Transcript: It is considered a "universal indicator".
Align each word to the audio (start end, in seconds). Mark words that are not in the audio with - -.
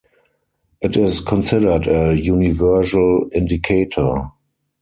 It 0.81 0.97
is 0.97 1.19
considered 1.21 1.85
a 1.85 2.19
"universal 2.19 3.29
indicator". 3.35 4.31